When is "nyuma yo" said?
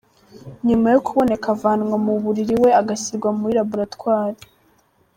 0.67-0.99